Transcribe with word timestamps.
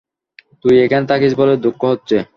তুই 0.61 0.75
এখানে 0.83 1.05
থাকিস 1.07 1.31
বলে 1.37 1.53
দুঃখ 1.63 1.79
হচ্ছে। 1.85 2.17